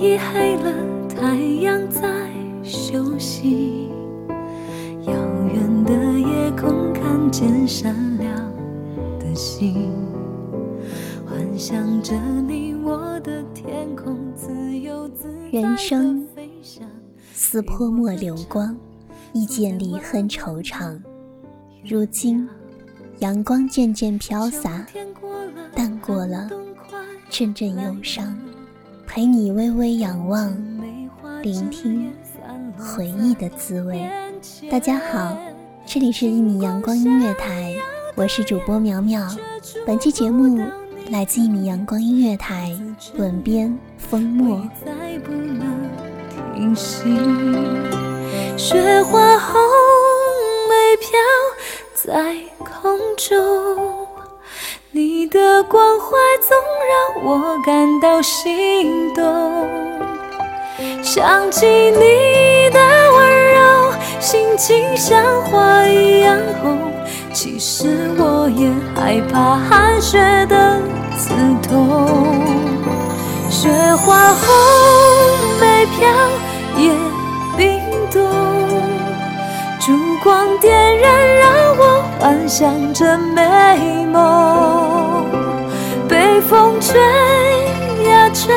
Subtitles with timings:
[0.00, 0.72] 已黑了，
[1.10, 2.08] 太阳在
[2.62, 3.90] 休息。
[5.06, 8.34] 遥远的夜空看见闪亮
[9.18, 9.92] 的星，
[11.28, 12.14] 幻想着
[12.48, 16.88] 你我的天空，自由自在人生地飞翔。
[17.34, 18.74] 似泼墨流光，
[19.34, 20.98] 一见离恨惆怅。
[21.84, 22.48] 如今，
[23.18, 24.86] 阳光渐渐飘洒，
[25.74, 26.48] 淡过了
[27.28, 28.34] 阵阵忧伤，
[29.12, 30.56] 陪你微微仰望，
[31.42, 32.14] 聆听
[32.78, 34.08] 回忆的滋味。
[34.70, 35.36] 大家好，
[35.84, 37.74] 这里是一米阳光音乐台，
[38.14, 39.28] 我是主播苗苗。
[39.84, 40.64] 本期节目
[41.10, 42.72] 来自一米阳光音乐台，
[43.16, 44.62] 吻编风墨。
[48.56, 49.60] 雪花红
[50.68, 51.10] 梅飘
[51.94, 53.99] 在空中，
[54.92, 56.16] 你的关怀
[56.48, 56.58] 总
[56.90, 59.22] 让我感到心动。
[61.00, 62.80] 想起你的
[63.12, 66.76] 温柔，心情像花一样红。
[67.32, 70.80] 其实我也害怕寒雪的
[71.16, 71.34] 刺
[71.68, 72.08] 痛。
[73.48, 74.48] 雪花红
[75.60, 76.08] 梅飘，
[76.82, 76.90] 夜
[82.50, 85.24] 想着美梦。
[86.08, 87.00] 被风吹
[88.08, 88.52] 呀吹，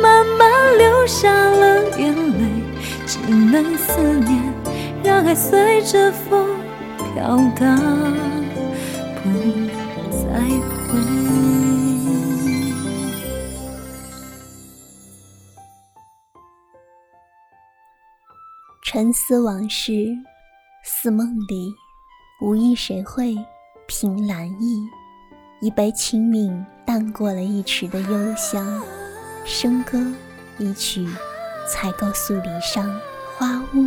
[0.00, 2.46] 慢慢流下了眼泪，
[3.04, 4.54] 只能思念，
[5.02, 6.46] 让爱随着风
[6.96, 7.76] 飘荡，
[9.24, 9.28] 不
[10.12, 10.28] 再
[10.86, 10.96] 回。
[18.84, 19.92] 沉思往事，
[20.84, 21.74] 似梦里，
[22.38, 23.34] 无意谁会
[23.86, 24.86] 凭栏意？
[25.60, 28.82] 一杯清明，淡过了一池的幽香。
[29.46, 29.98] 笙歌
[30.58, 31.08] 一曲，
[31.66, 32.86] 才够诉离殇。
[33.38, 33.86] 花屋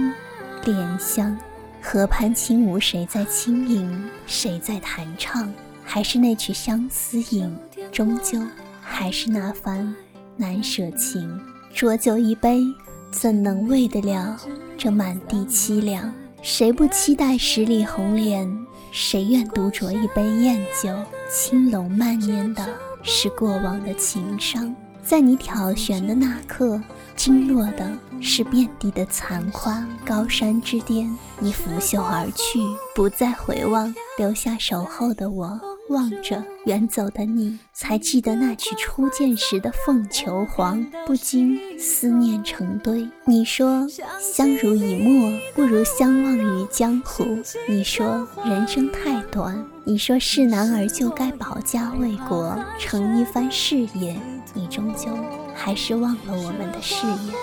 [0.66, 1.38] 莲香，
[1.80, 4.10] 河畔轻舞，谁在轻吟？
[4.26, 5.54] 谁在弹唱？
[5.84, 7.56] 还是那曲相思吟，
[7.92, 8.42] 终究
[8.82, 9.96] 还是那番
[10.36, 11.40] 难舍情。
[11.72, 12.64] 浊酒一杯。
[13.12, 14.38] 怎能为得了
[14.78, 16.14] 这满地凄凉？
[16.42, 18.66] 谁不期待十里红莲？
[18.92, 20.90] 谁愿独酌一杯艳酒？
[21.30, 22.66] 轻龙慢念的
[23.04, 24.74] 是过往的情伤，
[25.04, 26.82] 在你挑选的那刻，
[27.16, 27.92] 惊落的
[28.22, 29.86] 是遍地的残花。
[30.06, 32.60] 高山之巅，你拂袖而去，
[32.96, 35.60] 不再回望，留下守候的我。
[35.90, 43.08] 望着远走的你，才记得那曲初见时的凤求凰，不禁思念成堆。
[43.26, 43.88] 你说
[44.20, 47.26] 相濡以沫不如相忘于江湖。
[47.68, 54.16] 你说人生太短，你说是男儿就该保家卫国，成一番事业。
[54.54, 55.08] 你终究
[55.56, 57.34] 还是忘了我们的誓言。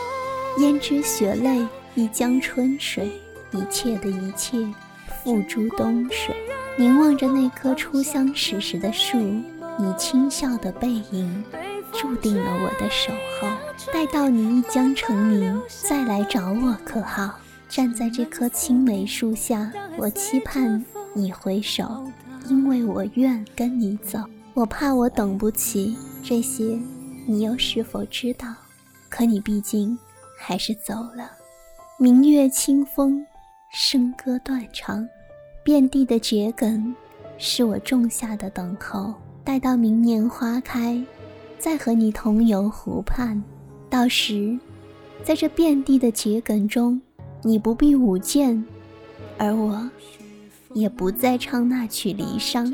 [0.59, 3.11] 胭脂雪泪一江春水，
[3.51, 4.59] 一切的一切
[5.23, 6.35] 付诸东水。
[6.79, 11.45] 凝望着那棵初相识时的树，你轻笑的背影，
[11.91, 13.49] 注定了我的守候。
[13.93, 15.59] 待到你一将成名，
[15.89, 17.35] 再来找我可好？
[17.69, 20.85] 站在这棵青梅树下，我期盼
[21.15, 22.07] 你回首，
[22.47, 24.19] 因为我愿跟你走。
[24.53, 26.79] 我怕我等不起这些，
[27.27, 28.55] 你又是否知道？
[29.09, 29.99] 可你毕竟
[30.39, 31.31] 还是走了。
[31.99, 33.25] 明月清风，
[33.75, 35.09] 笙歌断肠，
[35.67, 36.95] 遍地的桔梗，
[37.39, 39.13] 是我种下的等候。
[39.43, 41.05] 待到明年花开，
[41.59, 43.43] 再和你同游湖畔。
[43.91, 44.57] 到时，
[45.25, 47.01] 在这遍地的桔梗中，
[47.43, 48.65] 你不必舞剑，
[49.39, 49.91] 而我
[50.73, 52.73] 也不再唱那曲离殇，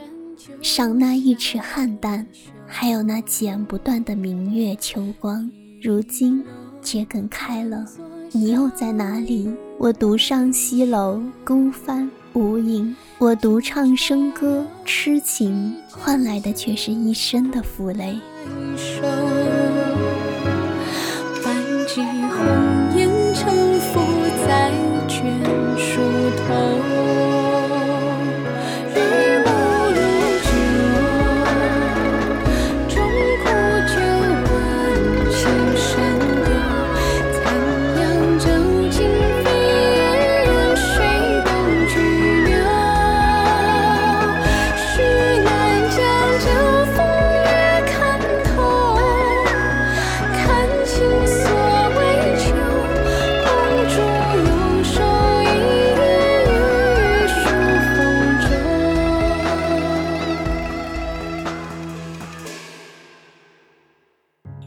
[0.61, 2.23] 赏那一池菡萏，
[2.67, 5.51] 还有那剪不断的明月秋光。
[5.83, 6.45] 如今
[6.83, 7.87] 桔梗开了，
[8.33, 9.51] 你又在哪里？
[9.79, 12.95] 我独上西楼，孤帆无影。
[13.19, 18.19] 我独唱笙歌，痴情，换来的却是一身的负累。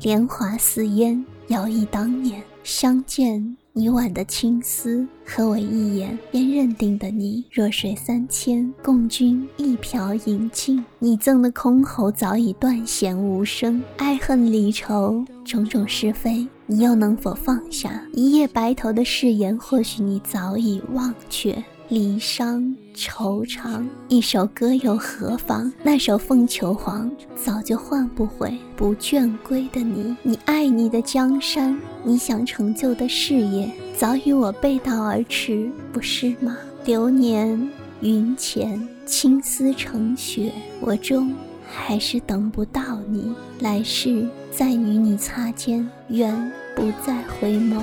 [0.06, 7.44] 年华似烟，遥忆当年相见，你挽的青丝，和我一眼便认定的你。
[7.50, 10.86] 弱水三千，共君一瓢饮尽。
[11.00, 18.00] 你赠的箜篌早已断弦无声，爱恨离愁，种种是非，你又能否放下？
[18.14, 21.64] 一夜白头的誓言，或许你早已忘却。
[21.88, 25.72] 离殇惆怅，一首歌又何妨？
[25.84, 30.16] 那首凤求凰，早就换不回不倦归的你。
[30.24, 36.58] 你爱你的江山，你想成就的事业，早与我背道而驰，不是吗？
[36.86, 37.70] 流年
[38.02, 40.52] 云浅，青丝成雪，
[40.82, 41.32] 我终
[41.68, 43.32] 还是等不到你。
[43.60, 47.80] 来世再与你擦肩，愿不再回眸。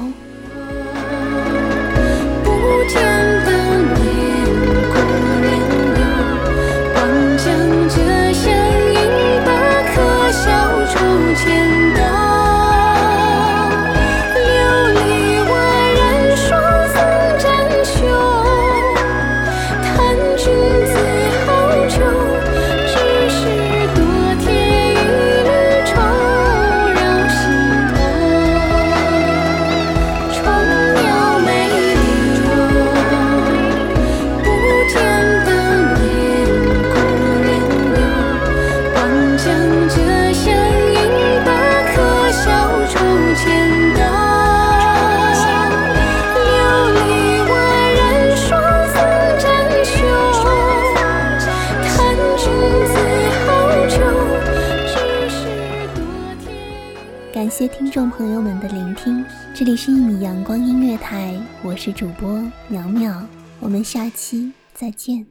[57.63, 59.25] 谢听众朋友们的聆听，
[59.55, 63.23] 这里是一米阳光音乐台，我是主播苗苗，
[63.61, 65.25] 我们下期再见。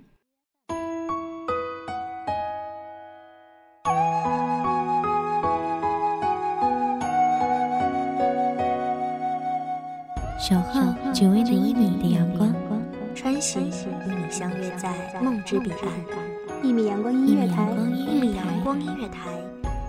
[10.39, 10.82] 守候
[11.13, 12.56] 只为那一米的阳光，
[13.13, 13.75] 穿行与
[14.08, 16.63] 你相约在梦之彼岸。
[16.63, 19.27] 一米阳光音乐台，一米阳光音乐台。